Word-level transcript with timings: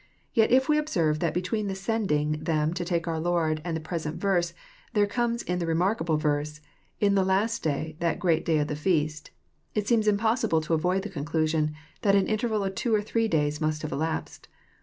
Yet 0.33 0.49
if 0.49 0.67
we 0.67 0.79
observe 0.79 1.19
that 1.19 1.31
between 1.31 1.67
the 1.67 1.75
sending 1.75 2.31
them 2.43 2.73
to 2.73 2.83
take 2.83 3.07
oar 3.07 3.19
Lord, 3.19 3.61
and 3.63 3.77
the 3.77 3.81
present 3.81 4.19
verse, 4.19 4.51
there 4.93 5.05
comes 5.05 5.43
in 5.43 5.59
the 5.59 5.67
remarkable 5.67 6.17
verse,'' 6.17 6.59
In 6.99 7.13
the 7.13 7.23
last 7.23 7.61
day, 7.61 7.97
that 7.99 8.17
great 8.17 8.43
day 8.43 8.57
of 8.57 8.67
the 8.67 8.75
feast," 8.75 9.29
it 9.75 9.87
seems 9.87 10.07
impos 10.07 10.43
sible 10.43 10.59
to 10.63 10.73
avoid 10.73 11.03
the 11.03 11.09
conclusion, 11.09 11.75
that 12.01 12.15
an 12.15 12.25
interval 12.25 12.63
of 12.63 12.73
two 12.73 12.95
or 12.95 13.01
three 13.03 13.27
days 13.27 13.61
must 13.61 13.83
have 13.83 13.91
elapsed. 13.91 14.47